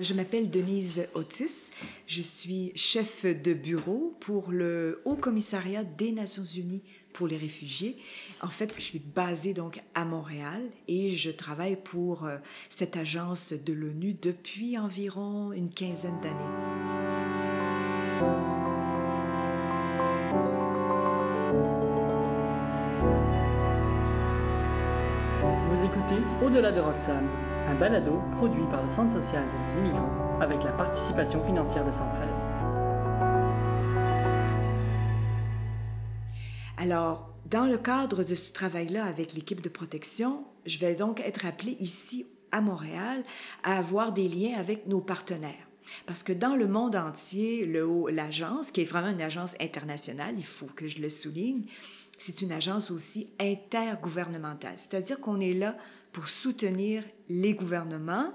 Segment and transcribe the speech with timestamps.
[0.00, 1.72] Je m'appelle Denise Otis.
[2.06, 7.96] Je suis chef de bureau pour le Haut Commissariat des Nations Unies pour les réfugiés.
[8.40, 12.38] En fait, je suis basée donc à Montréal et je travaille pour euh,
[12.68, 16.44] cette agence de l'ONU depuis environ une quinzaine d'années.
[26.42, 27.26] Au-delà de Roxane
[27.66, 32.30] un balado produit par le Centre social des immigrants avec la participation financière de Centraide.
[36.78, 41.44] Alors, dans le cadre de ce travail-là avec l'équipe de protection, je vais donc être
[41.44, 43.24] appelée ici à Montréal
[43.64, 45.67] à avoir des liens avec nos partenaires.
[46.06, 47.66] Parce que dans le monde entier,
[48.10, 51.64] l'agence, qui est vraiment une agence internationale, il faut que je le souligne,
[52.18, 54.74] c'est une agence aussi intergouvernementale.
[54.76, 55.74] C'est-à-dire qu'on est là
[56.12, 58.32] pour soutenir les gouvernements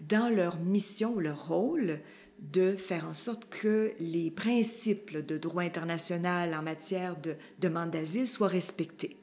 [0.00, 2.00] dans leur mission, leur rôle
[2.40, 8.26] de faire en sorte que les principes de droit international en matière de demande d'asile
[8.26, 9.18] soient respectés.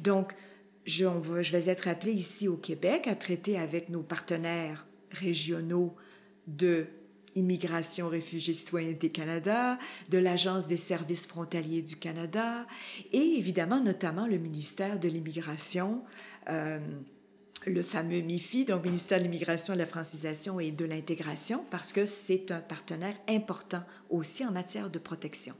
[0.00, 0.32] Donc,
[0.86, 1.06] je,
[1.52, 5.94] vais être appelée ici au Québec à traiter avec nos partenaires régionaux
[6.46, 6.86] de
[7.36, 9.78] Immigration, Réfugiés, Citoyenneté Canada,
[10.10, 12.66] de l'Agence des services frontaliers du Canada
[13.12, 16.02] et évidemment notamment le ministère de l'Immigration,
[16.48, 16.78] euh,
[17.66, 22.06] le fameux MIFI, donc ministère de l'Immigration, de la francisation et de l'intégration, parce que
[22.06, 25.54] c'est un partenaire important aussi en matière de protection.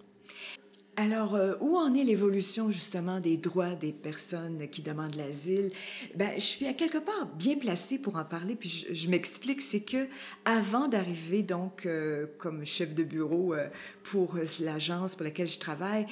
[0.97, 5.73] Alors, euh, où en est l'évolution justement des droits des personnes qui demandent l'asile?
[6.15, 8.55] Ben, je suis à quelque part bien placée pour en parler.
[8.55, 10.07] Puis je, m'explique, c'est que
[10.45, 13.67] avant d'arriver donc euh, comme chef de bureau euh,
[14.05, 16.07] pour l'agence pour laquelle je travaille,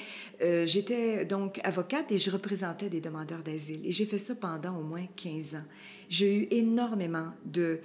[0.65, 3.85] j'étais donc avocate et je représentais des demandeurs d'asile.
[3.85, 5.65] Et j'ai fait ça pendant au moins 15 ans.
[6.09, 7.79] J'ai eu énormément de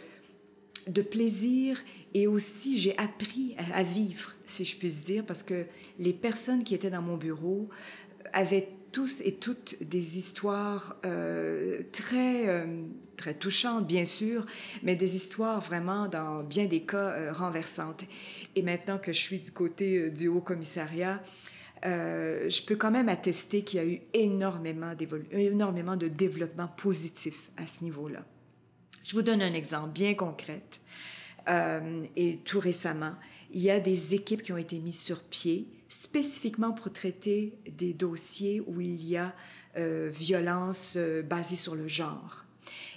[0.89, 1.79] de plaisir
[2.15, 5.67] et aussi j'ai appris à, vivre, si je puis dire, parce que
[5.99, 7.69] les personnes qui étaient dans mon bureau
[8.33, 12.83] avaient tous et toutes des histoires euh, très, euh,
[13.17, 14.47] très touchantes, bien sûr,
[14.83, 18.05] mais des histoires vraiment, dans bien des cas, euh, renversantes.
[18.57, 21.23] Et maintenant que je suis du côté du Haut Commissariat,
[21.85, 24.93] je peux quand même attester qu'il y a eu énormément,
[25.31, 28.25] énormément de développement positif à ce niveau-là.
[29.09, 30.63] Je vous donne un exemple bien concret.
[31.49, 33.15] Euh, et tout récemment,
[33.51, 37.95] il y a des équipes qui ont été mises sur pied spécifiquement pour traiter des
[37.95, 39.35] dossiers où il y a
[39.79, 42.45] euh, violence euh, basée sur le genre.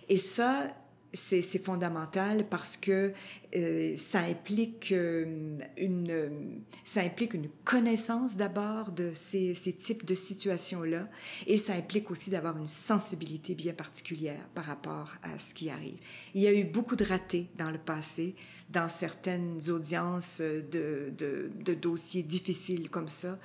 [0.09, 0.75] Et ça,
[1.13, 3.13] c'est fondamental parce que
[3.55, 10.15] euh, ça, implique, euh, une, ça implique une connaissance d'abord de ces, ces, types de
[10.15, 11.09] situations-là
[11.47, 15.97] et ça implique aussi d'avoir une sensibilité bien particulière par rapport à ce qui arrive.
[16.33, 18.35] Il y a eu beaucoup de ratés dans le passé,
[18.71, 23.37] dans certaines audiences de, de, dossiers difficiles comme ça.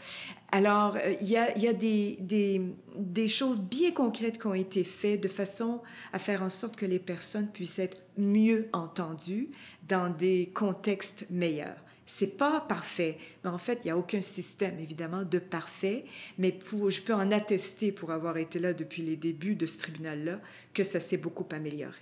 [0.52, 2.60] Alors, euh, il y a, y a des, des,
[2.96, 5.80] des choses bien concrètes qui ont été faites de façon
[6.12, 9.50] à faire en sorte que les personnes puissent être mieux entendues
[9.88, 11.76] dans des contextes meilleurs.
[12.08, 16.02] C'est pas parfait, mais en fait, il n'y a aucun système, évidemment, de parfait,
[16.38, 19.78] mais pour, je peux en attester, pour avoir été là depuis les débuts de ce
[19.78, 20.40] tribunal-là,
[20.72, 21.98] que ça s'est beaucoup amélioré.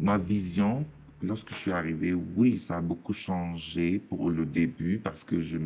[0.00, 0.86] Ma vision,
[1.22, 5.58] lorsque je suis arrivé, oui, ça a beaucoup changé pour le début, parce que je,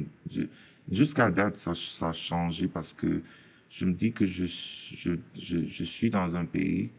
[0.91, 1.72] jusqu'à date, ça,
[2.09, 3.22] a changé parce que
[3.69, 6.91] je me dis que je, suis dans un pays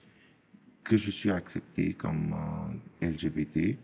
[0.84, 2.36] que je suis accepté comme
[3.02, 3.78] LGBT,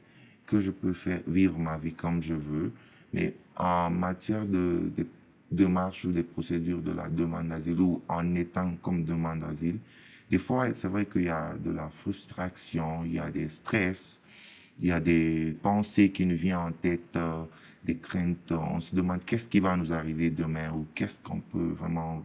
[0.45, 2.71] que je peux faire vivre ma vie comme je veux,
[3.13, 5.07] mais en matière de, de
[5.51, 9.79] démarche ou des procédures de la demande d'asile ou en étant comme demande d'asile,
[10.29, 14.21] des fois, c'est vrai qu'il y a de la frustration, il y a des stress,
[14.79, 17.43] il y a des pensées qui nous viennent en tête, euh,
[17.83, 18.51] des craintes.
[18.51, 22.23] On se demande qu'est-ce qui va nous arriver demain ou qu'est-ce qu'on peut vraiment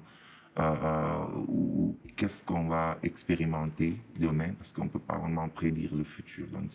[0.59, 6.05] euh, euh, ou qu'est-ce qu'on va expérimenter demain, parce qu'on peut pas vraiment prédire le
[6.05, 6.47] futur.
[6.49, 6.71] Donc,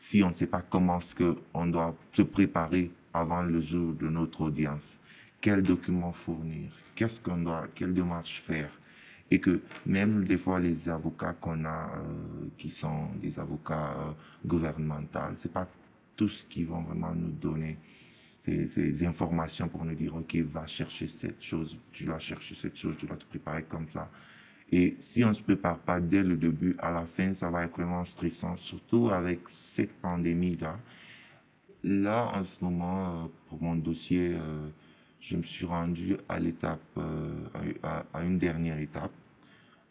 [0.00, 3.94] si on ne sait pas comment ce que on doit se préparer avant le jour
[3.94, 4.98] de notre audience,
[5.40, 8.70] quels documents fournir, qu'est-ce qu'on doit, quelle démarche faire,
[9.30, 14.12] et que même des fois les avocats qu'on a, euh, qui sont des avocats euh,
[14.44, 15.68] gouvernementaux, c'est pas
[16.14, 17.78] tous qui vont vraiment nous donner
[18.42, 22.94] ces, informations pour nous dire, OK, va chercher cette chose, tu dois chercher cette chose,
[22.96, 24.10] tu dois te préparer comme ça.
[24.70, 27.76] Et si on se prépare pas dès le début, à la fin, ça va être
[27.76, 30.78] vraiment stressant, surtout avec cette pandémie-là.
[31.84, 34.68] Là, en ce moment, euh, pour mon dossier, euh,
[35.20, 37.44] je me suis rendu à l'étape, euh,
[37.82, 39.12] à, une dernière étape,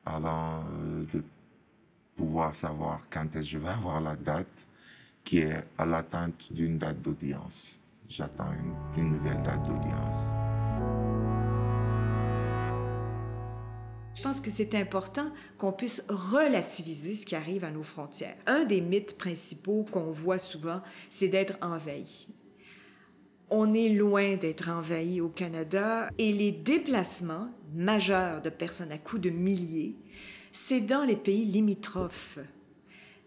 [0.06, 0.63] avant
[1.13, 1.24] de
[2.16, 4.68] pouvoir savoir quand est-ce que je vais avoir la date
[5.24, 7.80] qui est à l'attente d'une date d'audience.
[8.07, 8.51] J'attends
[8.95, 10.30] une, nouvelle date d'audience.
[14.13, 18.36] Je pense que c'est important qu'on puisse relativiser ce qui arrive à nos frontières.
[18.45, 22.28] Un des mythes principaux qu'on voit souvent, c'est d'être envahi.
[23.50, 29.21] On est loin d'être envahi au Canada et les déplacements majeurs de personnes à coups
[29.21, 29.95] de milliers,
[30.51, 32.39] c'est dans les pays limitrophes.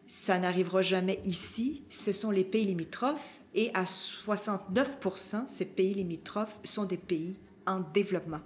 [0.06, 4.98] Ça n'arrivera jamais ici, ce sont les pays limitrophes et à 69
[5.46, 7.36] ces pays limitrophes sont des pays
[7.66, 8.40] en développement.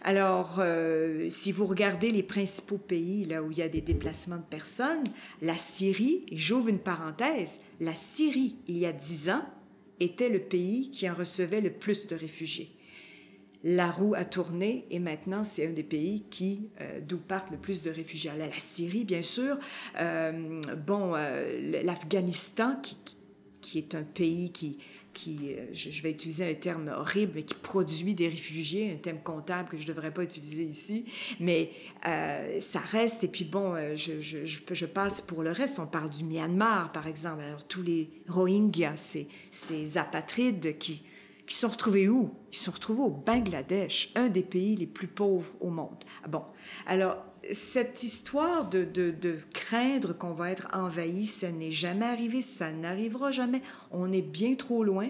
[0.00, 4.36] Alors, euh, si vous regardez les principaux pays là où il y a des déplacements
[4.36, 5.04] de personnes,
[5.40, 9.44] la Syrie, j'ouvre une parenthèse, la Syrie, il y a dix ans,
[10.00, 12.70] était le pays qui en recevait le plus de réfugiés.
[13.66, 17.56] La roue a tourné et maintenant c'est un des pays qui euh, d'où partent le
[17.56, 18.30] plus de réfugiés.
[18.36, 19.58] la Syrie, bien sûr,
[19.98, 22.98] euh, bon, euh, l'Afghanistan qui,
[23.62, 24.78] qui, est un pays qui
[25.14, 29.70] qui, je, vais utiliser un terme horrible, mais qui produit des réfugiés, un terme comptable
[29.70, 31.06] que je ne devrais pas utiliser ici,
[31.40, 31.70] mais
[32.60, 33.24] ça reste.
[33.24, 35.78] Et puis bon, je, je, passe pour le reste.
[35.78, 37.42] On parle du Myanmar, par exemple.
[37.42, 41.02] Alors tous les Rohingyas, ces, ces apatrides qui
[41.46, 42.30] qui sont retrouvés où?
[42.52, 46.04] Ils sont retrouvés au Bangladesh, un des pays les plus pauvres au monde.
[46.24, 46.42] Ah bon,
[46.86, 52.72] alors, cette histoire de, de, craindre qu'on va être envahi, ça n'est jamais arrivé, ça
[52.72, 53.62] n'arrivera jamais.
[53.90, 55.08] On est bien trop loin.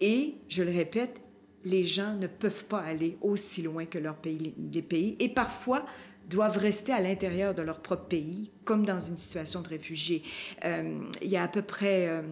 [0.00, 1.20] Et, je le répète,
[1.64, 5.84] les gens ne peuvent pas aller aussi loin que leur pays, les pays, et parfois
[6.28, 10.22] doivent rester à l'intérieur de leur propre pays, comme dans une situation de réfugié.
[10.64, 12.08] Euh, il y a à peu près...
[12.08, 12.22] Euh,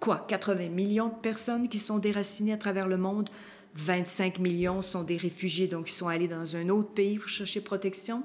[0.00, 3.28] quoi, 80 millions de personnes qui sont déracinées à travers le monde.
[3.74, 7.60] 25 millions sont des réfugiés, donc ils sont allés dans un autre pays pour chercher
[7.60, 8.24] protection.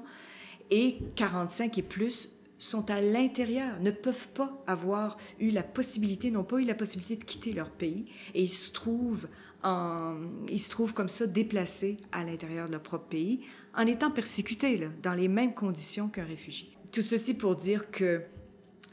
[0.70, 6.44] Et 45 et plus sont à l'intérieur, ne peuvent pas avoir eu la possibilité, n'ont
[6.44, 9.28] pas eu la possibilité de quitter leur pays et ils se trouvent,
[9.62, 10.16] en,
[10.48, 13.40] ils se trouvent comme ça déplacés à l'intérieur de leur propre pays
[13.74, 16.70] en étant persécutés là, dans les mêmes conditions qu'un réfugié.
[16.92, 18.22] Tout ceci pour dire que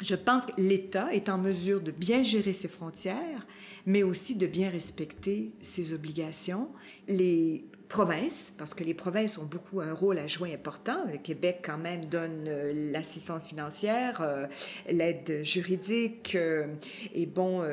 [0.03, 3.47] je pense que l'État est en mesure de bien gérer ses frontières,
[3.85, 6.67] mais aussi de bien respecter ses obligations.
[7.07, 11.05] Les provinces, parce que les provinces ont beaucoup un rôle à jouer important.
[11.11, 14.47] Le Québec, quand même, donne euh, l'assistance financière, euh,
[14.89, 16.73] l'aide juridique euh,
[17.13, 17.63] et bon,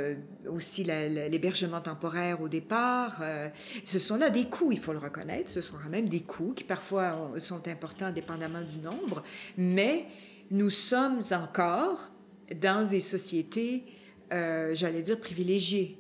[0.46, 3.22] aussi l'hébergement temporaire au départ.
[3.84, 5.48] ce sont là des coûts, il faut le reconnaître.
[5.48, 9.22] Ce sont quand même des coûts qui parfois sont importants dépendamment du nombre,
[9.56, 10.06] mais
[10.50, 12.09] nous sommes encore
[12.54, 13.84] dans des sociétés,
[14.32, 15.98] euh, j'allais dire, privilégiées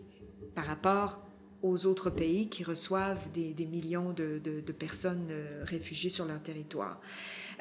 [0.54, 1.20] par rapport
[1.62, 7.00] aux autres pays qui reçoivent des, millions de, personnes euh, réfugiées sur leur territoire.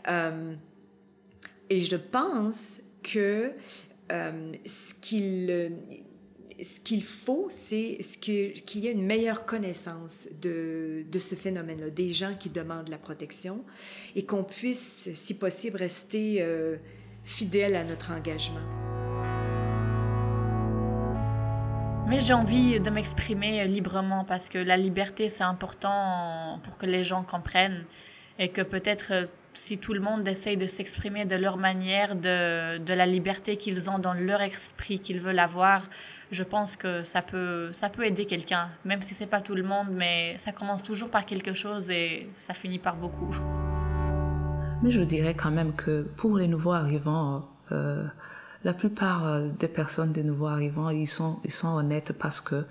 [0.07, 0.53] Euh,
[1.69, 3.51] et je pense que
[4.09, 5.71] ce qu'il
[6.61, 12.11] ce qu'il faut, c'est qu'il y ait une meilleure connaissance de, de ce phénomène-là, des
[12.11, 13.63] gens qui demandent la protection,
[14.15, 16.43] et qu'on puisse, si possible, rester
[17.29, 18.59] fidèle à notre engagement.
[22.07, 27.03] Mais j'ai envie de m'exprimer librement parce que la liberté, c'est important pour que les
[27.03, 27.85] gens comprennent
[28.39, 32.93] et que peut-être si tout le monde essaye de s'exprimer de leur manière, de, de
[32.93, 35.83] la liberté qu'ils ont dans leur esprit, qu'ils veulent avoir,
[36.31, 39.63] je pense que ça peut, ça peut aider quelqu'un, même si c'est pas tout le
[39.63, 43.35] monde, mais ça commence toujours par quelque chose et ça finit par beaucoup.
[44.81, 48.05] Mais je dirais quand même que pour les nouveaux arrivants, euh,
[48.63, 52.65] la plupart euh, des personnes des nouveaux arrivants, ils sont, ils sont honnêtes parce que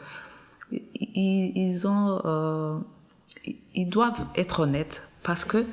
[0.72, 2.78] ils, ils ont, euh,
[3.74, 5.64] ils doivent être honnêtes parce que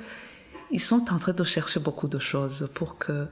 [0.72, 3.28] ils sont en train de chercher beaucoup de choses pour que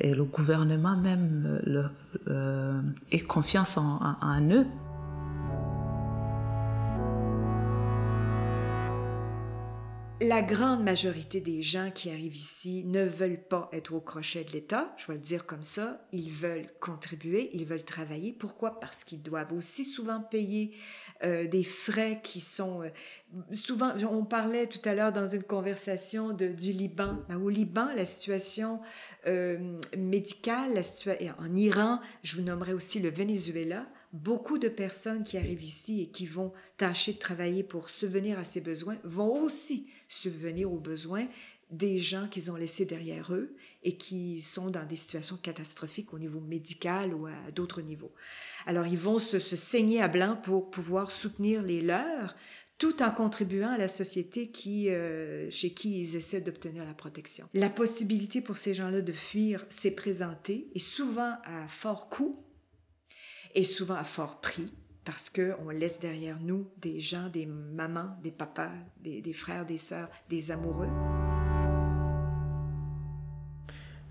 [0.00, 1.86] le gouvernement même le,
[2.28, 2.80] euh,
[3.12, 4.66] ait confiance en eux.
[10.22, 14.52] La grande majorité des gens qui arrivent ici ne veulent pas être au crochet de
[14.52, 18.32] l'État, je vais le dire comme ça, ils veulent contribuer, ils veulent travailler.
[18.32, 18.80] Pourquoi?
[18.80, 20.74] Parce qu'ils doivent aussi souvent payer
[21.22, 22.82] euh, des frais qui sont...
[22.82, 22.88] Euh,
[23.52, 27.18] souvent, on parlait tout à l'heure dans une conversation de, du Liban.
[27.28, 28.80] Ben, au Liban, la situation
[29.26, 35.24] euh, médicale, la situation, en Iran, je vous nommerai aussi le Venezuela, beaucoup de personnes
[35.24, 39.42] qui arrivent ici et qui vont tâcher de travailler pour subvenir à ces besoins vont
[39.42, 41.26] aussi subvenir aux besoins
[41.70, 46.18] des gens qu'ils ont laissés derrière eux et qui sont dans des situations catastrophiques au
[46.18, 48.12] niveau médical ou à d'autres niveaux.
[48.66, 52.36] Alors ils vont se, saigner à blanc pour pouvoir soutenir les leurs
[52.78, 57.48] tout en contribuant à la société qui, euh, chez qui ils essaient d'obtenir la protection.
[57.54, 62.36] La possibilité pour ces gens-là de fuir s'est présentée, et souvent à fort coût,
[63.54, 64.68] et souvent à fort prix,
[65.06, 70.10] parce qu'on laisse derrière nous des gens, des mamans, des papas, des, frères, des sœurs,
[70.28, 70.88] des amoureux.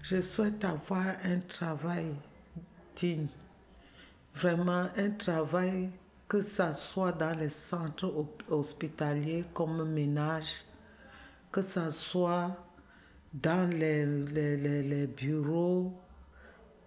[0.01, 2.15] Je souhaite avoir un travail
[2.95, 3.27] digne,
[4.33, 5.89] vraiment un travail
[6.29, 8.13] que ça soit dans les centres
[8.49, 10.63] hospitaliers comme ménage,
[11.51, 12.55] que ça soit
[13.33, 15.93] dans les, bureaux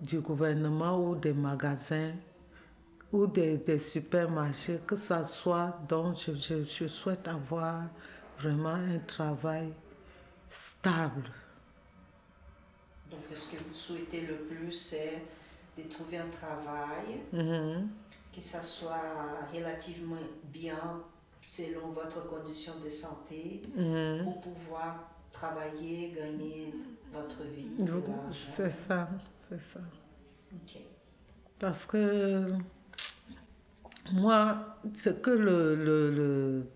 [0.01, 2.15] du gouvernement ou des magasins
[3.13, 5.79] ou des, des supermarchés, que ça soit.
[5.89, 7.83] Donc, je, je, je souhaite avoir
[8.39, 9.73] vraiment un travail
[10.51, 11.31] stable.
[13.11, 15.23] Donc, ce que vous souhaitez le plus, c'est
[15.77, 17.87] de trouver un travail mm-hmm
[18.35, 19.03] que ça soit
[19.53, 21.03] relativement bien
[21.43, 24.23] selon votre condition de santé Mhm.
[24.25, 26.73] pour pouvoir travailler, gagner
[27.13, 27.67] votre vie.
[28.31, 29.81] C'est ça, c'est ça.
[30.53, 30.79] Ok.
[31.59, 32.47] Parce que
[34.13, 36.67] moi, ce que le, le, le-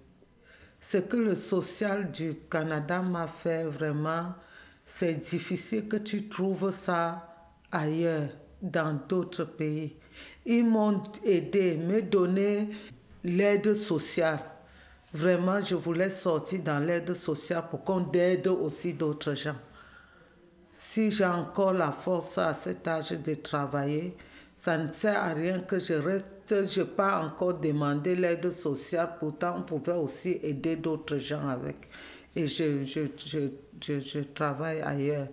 [1.09, 4.35] que le social du Canada m'a fait vraiment,
[4.85, 7.29] c'est difficile que tu trouves ça
[7.71, 8.29] ailleurs,
[8.61, 9.97] dans d'autres pays.
[10.47, 12.69] Ils m'ont aidé, me donné
[13.25, 14.41] l'aide sociale.
[15.15, 19.57] Vraiment, je voulais sortir dans l'aide sociale pour qu'on aide aussi d'autres gens.
[20.73, 24.17] Si j'ai encore la force à cet âge de travailler,
[24.62, 29.57] ça ne sert à rien que je reste, je pas encore demandé l'aide sociale, pourtant
[29.59, 31.88] on pouvait aussi aider d'autres gens avec.
[32.37, 33.49] Et je, je, je,
[33.85, 35.26] je, je travaille ailleurs.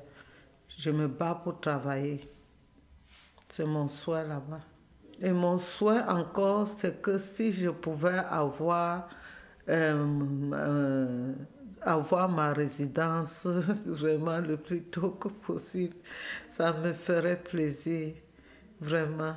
[0.75, 2.27] Je me bats pour travailler.
[3.48, 4.62] C'est mon souhait là-bas.
[5.21, 9.09] Et mon souhait encore, c'est que si je pouvais avoir,
[9.69, 11.33] euh, euh,
[11.83, 13.45] avoir ma résidence
[13.86, 15.98] vraiment le plus tôt que possible,
[16.50, 18.13] ça me ferait plaisir,
[18.79, 19.36] vraiment.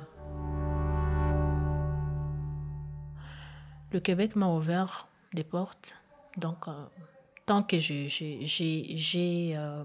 [3.91, 5.97] Le Québec m'a ouvert des portes.
[6.37, 6.85] Donc, euh,
[7.45, 9.83] tant que j'ai euh,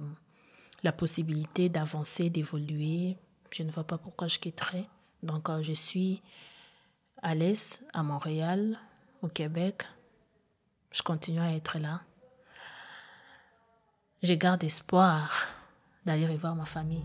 [0.82, 3.16] la possibilité d'avancer, d'évoluer,
[3.50, 4.88] je ne vois pas pourquoi je quitterais.
[5.22, 6.22] Donc, euh, je suis
[7.22, 8.78] à l'aise, à Montréal,
[9.22, 9.84] au Québec.
[10.90, 12.00] Je continue à être là.
[14.22, 15.30] Je garde espoir
[16.06, 17.04] d'aller revoir ma famille.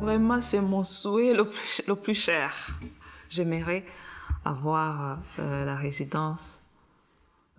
[0.00, 2.78] Vraiment, c'est mon souhait le plus, le plus cher.
[3.28, 3.84] J'aimerais
[4.44, 6.62] avoir euh, la résidence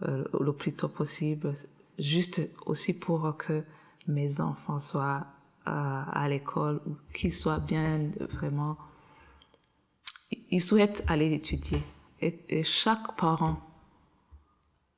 [0.02, 1.54] euh, le plus tôt possible,
[2.00, 3.64] juste aussi pour que
[4.08, 5.28] mes enfants soient
[5.68, 8.76] euh, à l'école ou qu'ils soient bien vraiment.
[10.50, 11.84] Ils souhaitent aller étudier.
[12.22, 13.60] Et, chaque parent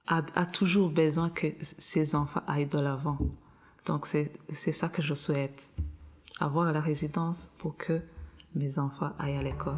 [0.08, 3.18] a, a toujours besoin que ses enfants aillent de l'avant.
[3.86, 5.72] Donc c'est ça que je souhaite
[6.44, 8.02] avoir la résidence pour que
[8.54, 9.78] mes enfants aillent à l'école.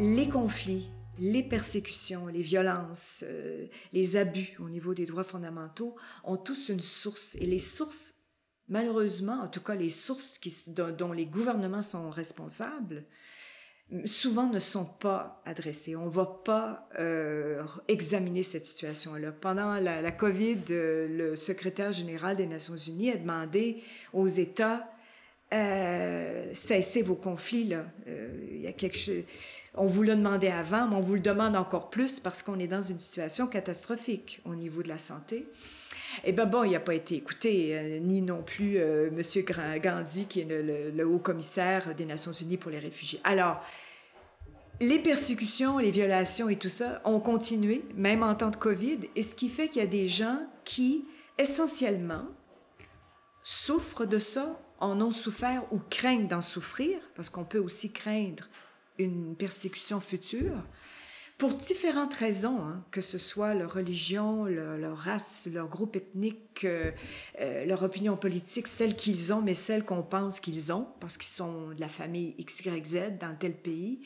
[0.00, 5.94] Les conflits, les persécutions, les violences, euh, les abus au niveau des droits fondamentaux
[6.24, 7.36] ont tous une source.
[7.36, 8.14] Et les sources,
[8.68, 10.40] malheureusement, en tout cas les sources
[10.70, 13.04] dont, les gouvernements sont responsables,
[14.04, 15.96] souvent ne sont pas adressées.
[15.96, 19.32] On ne va pas euh, examiner cette situation-là.
[19.32, 23.82] Pendant la, COVID, euh, le secrétaire général des Nations Unies a demandé
[24.12, 24.88] aux États
[25.52, 27.84] euh, cessez vos conflits là.
[28.06, 29.22] Y a quelque chose.
[29.74, 32.66] On vous l'a demandé avant, mais on vous le demande encore plus parce qu'on est
[32.66, 35.46] dans une situation catastrophique au niveau de la santé.
[36.24, 40.26] Eh ben bon, il n'a pas été écouté, euh, ni non plus euh, Gra- Gandhi,
[40.26, 40.44] qui est
[40.94, 43.20] le haut commissaire des Nations Unies pour les réfugiés.
[43.24, 43.60] Alors,
[44.80, 49.22] les persécutions, les violations et tout ça ont continué, même en temps de COVID, et
[49.22, 51.04] ce qui fait qu'il y a des gens qui,
[51.38, 52.24] essentiellement,
[53.42, 58.48] souffrent de ça, en ont souffert ou craignent d'en souffrir, parce qu'on peut aussi craindre
[58.98, 60.64] une persécution future,
[61.42, 66.92] pour différentes raisons, hein, que ce soit leur religion, leur, race, leur groupe ethnique, euh,
[67.40, 71.32] euh, leur opinion politique, celle qu'ils ont, mais celle qu'on pense qu'ils ont, parce qu'ils
[71.32, 74.02] sont de la famille XYZ dans tel pays.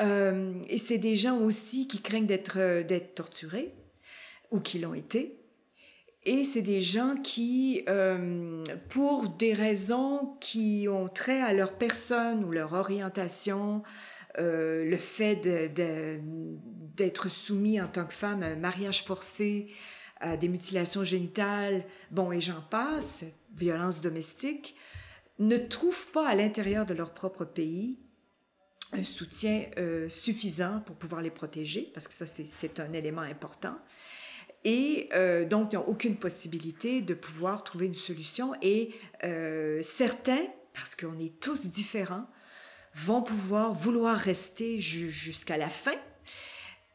[0.00, 3.74] Euh, et c'est des gens aussi qui craignent d'être d'être torturés
[4.50, 5.38] ou qui l'ont été.
[6.24, 7.84] Et c'est des gens qui,
[8.88, 13.82] pour des raisons qui ont trait à leur personne ou leur orientation,
[14.38, 15.36] euh, le fait
[16.96, 19.68] d'être soumis en tant que femme à un mariage forcé,
[20.20, 24.74] à des mutilations génitales, bon, et j'en passe, violences domestiques,
[25.38, 27.98] ne trouvent pas à l'intérieur de leur propre pays
[28.92, 33.76] un soutien euh, suffisant pour pouvoir les protéger, parce que ça, c'est un élément important.
[34.64, 38.54] Et euh, donc, ils n'ont aucune possibilité de pouvoir trouver une solution.
[38.62, 38.94] Et
[39.82, 42.26] certains, parce qu'on est tous différents,
[43.04, 45.94] vont pouvoir vouloir rester jusqu'à la fin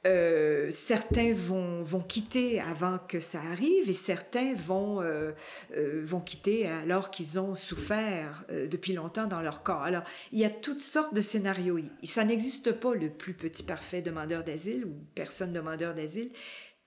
[0.06, 5.32] euh, certains vont, vont quitter avant que ça arrive et certains vont, euh,
[5.78, 9.84] euh, vont quitter alors qu'ils ont souffert depuis longtemps dans leur corps.
[9.84, 11.80] Alors, il y a toutes sortes de scénarios.
[12.04, 16.32] Ça n'existe pas le plus petit parfait demandeur d'asile ou personne demandeur d'asile.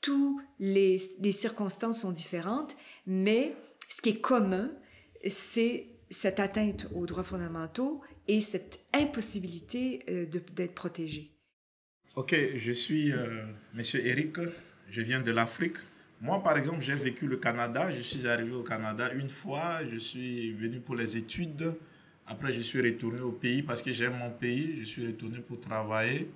[0.02, 3.56] Toutes les, les circonstances sont différentes, mais
[3.88, 4.70] ce qui est commun,
[5.26, 10.04] c'est cette atteinte aux droits fondamentaux et cette impossibilité
[10.54, 11.30] d'être protégé.
[12.16, 14.38] Ok, je suis euh, Monsieur Eric,
[14.90, 15.76] je viens de l'Afrique.
[16.22, 17.90] Moi, par exemple, j'ai vécu le Canada.
[17.92, 19.80] Je suis arrivé au Canada une fois.
[19.92, 21.74] Je suis venu pour les études.
[22.26, 24.78] Après, je suis retourné au pays parce que j'aime mon pays.
[24.80, 26.30] Je suis retourné pour travailler.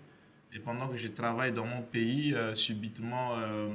[0.52, 3.68] Et pendant que je travaille dans mon pays, euh, subitement, euh,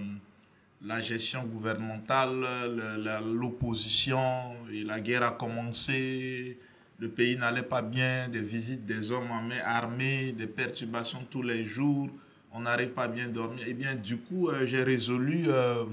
[0.83, 3.01] la gestion gouvernementale,
[3.33, 6.59] l'opposition et la guerre a commencé
[6.97, 11.41] le pays n'allait pas bien, des visites des hommes en main armés, des perturbations tous
[11.41, 12.09] les jours,
[12.51, 13.67] on n'arrive pas bien dormir.
[13.67, 15.83] Et eh bien, du coup, euh, j'ai résolu euh,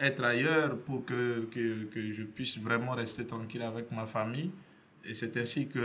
[0.00, 4.50] être ailleurs pour que, que, que, je puisse vraiment rester tranquille avec ma famille.
[5.04, 5.78] Et c'est ainsi que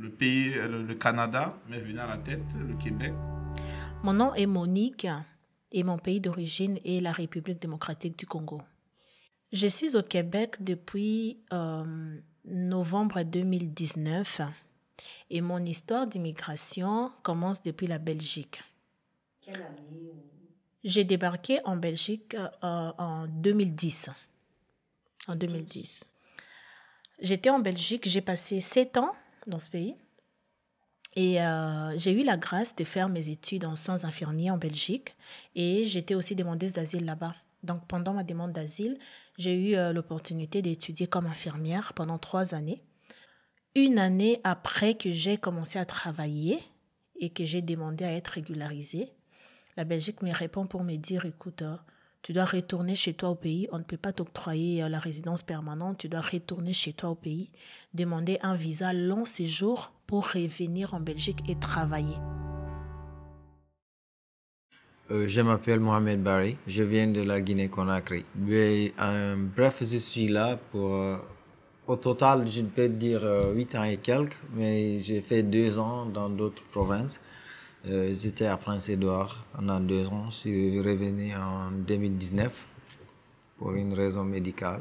[0.00, 3.12] le pays, le, Canada, m'est venu à la tête, le Québec.
[4.02, 5.06] Mon nom est Monique
[5.70, 8.62] et mon pays d'origine est la République démocratique du Congo.
[9.52, 14.42] Je suis au Québec depuis euh, novembre 2019
[15.30, 18.62] et mon histoire d'immigration commence depuis la Belgique.
[19.40, 20.12] Quelle année
[20.84, 24.10] J'ai débarqué en Belgique euh, en 2010.
[25.28, 26.06] En 2010.
[27.20, 29.14] J'étais en Belgique, j'ai passé sept ans
[29.46, 29.94] dans ce pays.
[31.14, 35.14] Et euh, j'ai eu la grâce de faire mes études en soins infirmiers en Belgique
[35.54, 37.34] et j'étais aussi demandeuse d'asile là-bas.
[37.62, 38.98] Donc pendant ma demande d'asile,
[39.38, 42.82] j'ai eu euh, l'opportunité d'étudier comme infirmière pendant trois années.
[43.74, 46.58] Une année après que j'ai commencé à travailler
[47.20, 49.12] et que j'ai demandé à être régularisée,
[49.76, 51.76] la Belgique me répond pour me dire, écoute, euh,
[52.22, 55.42] tu dois retourner chez toi au pays, on ne peut pas t'octroyer euh, la résidence
[55.42, 57.50] permanente, tu dois retourner chez toi au pays,
[57.94, 62.16] demander un visa long séjour pour revenir en Belgique et travailler.
[65.12, 68.24] Euh, je m'appelle Mohamed Bari, je viens de la Guinée-Conakry.
[68.34, 71.18] bref, je suis là pour, euh,
[71.86, 73.20] au total, je peux dire
[73.54, 77.20] 8 euh, ans et quelques, mais j'ai fait deux ans dans d'autres provinces.
[77.84, 82.68] J'étais à Prince-Édouard pendant deux ans, je suis revenu en 2019
[83.58, 84.80] pour une raison médicale.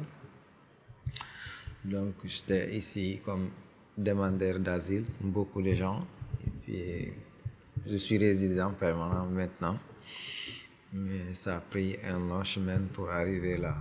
[1.84, 3.50] Donc j'étais ici comme
[3.98, 6.06] demandeur d'asile, beaucoup de gens.
[6.46, 7.14] Et puis
[7.86, 9.76] je suis résident permanent maintenant.
[10.94, 13.76] Mais ça a pris un long chemin pour arriver là.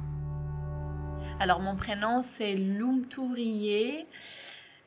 [1.40, 2.56] Alors mon prénom c'est
[3.08, 4.06] Tourier,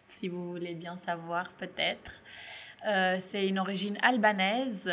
[0.07, 2.21] si vous voulez bien savoir peut-être.
[2.87, 4.91] Euh, c'est une origine albanaise.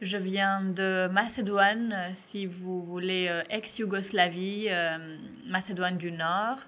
[0.00, 6.58] Je viens de Macédoine, si vous voulez, euh, ex-Yougoslavie, euh, Macédoine du Nord.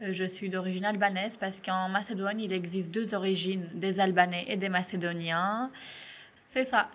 [0.00, 4.68] Je suis d'origine albanaise parce qu'en Macédoine, il existe deux origines, des Albanais et des
[4.68, 5.70] Macédoniens.
[6.46, 6.88] C'est ça.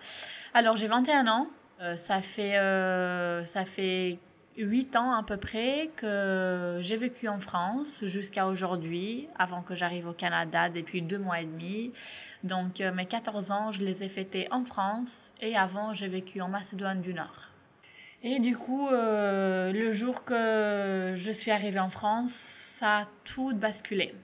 [0.54, 1.46] Alors j'ai 21 ans.
[1.80, 4.18] Euh, ça fait euh, ça fait
[4.56, 10.08] huit ans à peu près que j'ai vécu en France jusqu'à aujourd'hui, avant que j'arrive
[10.08, 11.92] au Canada depuis deux mois et demi.
[12.44, 16.40] Donc euh, mes 14 ans, je les ai fêtés en France et avant, j'ai vécu
[16.40, 17.50] en Macédoine du Nord.
[18.22, 24.14] Et du coup, le jour que je suis arrivée en France, ça a tout basculé.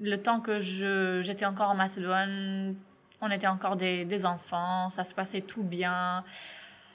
[0.00, 2.74] Le temps que j'étais encore en Macédoine,
[3.20, 6.24] on était encore des, enfants, ça se passait tout bien.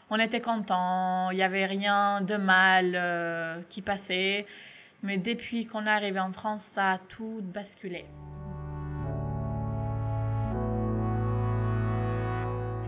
[0.09, 4.45] On était contents, il n'y avait rien de mal euh, qui passait.
[5.01, 8.05] Mais depuis qu'on est arrivé en France, ça a tout basculé.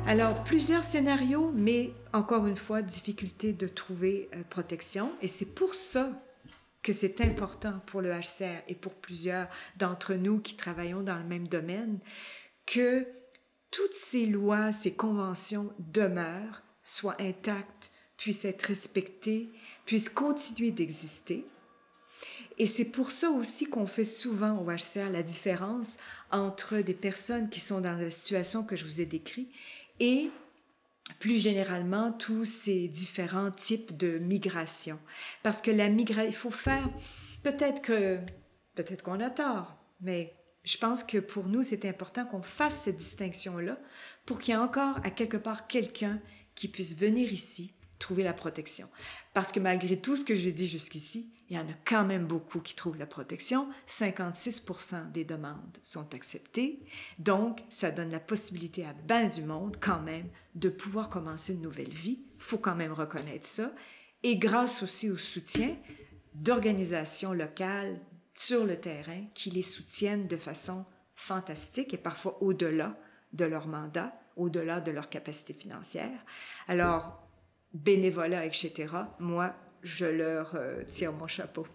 [0.07, 5.11] Alors, plusieurs scénarios, mais encore une fois, difficulté de trouver euh, protection.
[5.21, 6.09] Et c'est pour ça
[6.83, 11.23] que c'est important pour le HCR et pour plusieurs d'entre nous qui travaillons dans le
[11.23, 11.97] même domaine
[12.67, 13.07] que
[13.75, 19.49] toutes ces lois, ces conventions demeurent, soient intactes, puissent être respectées,
[19.85, 21.45] puissent continuer d'exister.
[22.57, 25.97] Et c'est pour ça aussi qu'on fait souvent au HCR la différence
[26.31, 29.51] entre des personnes qui sont dans la situation que je vous ai décrite
[29.99, 30.29] et
[31.19, 34.99] plus généralement tous ces différents types de migration.
[35.43, 36.89] Parce que la migration, il faut faire,
[37.43, 38.19] peut-être que,
[38.75, 40.33] peut-être qu'on a tort, mais
[40.65, 43.77] Je pense que pour nous, c'est important qu'on fasse cette distinction-là
[44.25, 46.19] pour qu'il y ait encore à quelque part quelqu'un
[46.55, 48.89] qui puisse venir ici trouver la protection.
[49.33, 52.25] Parce que malgré tout ce que j'ai dit jusqu'ici, il y en a quand même
[52.25, 53.69] beaucoup qui trouvent la protection.
[53.87, 56.79] 56% des demandes sont acceptées.
[57.19, 61.61] Donc, ça donne la possibilité à ben du monde, quand même, de pouvoir commencer une
[61.61, 62.19] nouvelle vie.
[62.39, 63.71] Faut quand même reconnaître ça.
[64.23, 65.77] Et grâce aussi au soutien
[66.33, 67.99] d'organisations locales
[68.35, 72.97] sur le terrain qui les soutiennent de façon fantastique et parfois au-delà
[73.33, 76.25] de leur mandat, au-delà de leur capacité financière.
[76.67, 77.27] Alors,
[77.73, 81.65] bénévolat, etc., moi, je leur euh, tire mon chapeau.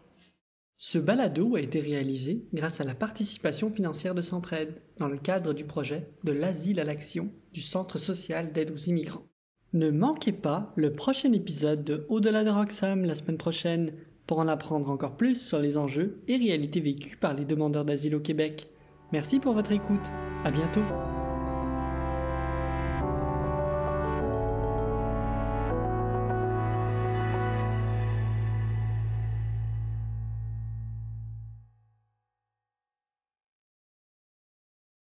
[0.77, 5.53] Ce balado a été réalisé grâce à la participation financière de Centraide dans le cadre
[5.53, 9.27] du projet de l'asile à l'action du Centre social d'aide aux immigrants.
[9.73, 13.93] Ne manquez pas le prochain épisode de Au-delà de Roxham la semaine prochaine
[14.31, 18.15] pour en apprendre encore plus sur les enjeux et réalités vécues par les demandeurs d'asile
[18.15, 18.69] au Québec.
[19.11, 20.13] Merci pour votre écoute.
[20.45, 20.85] À bientôt.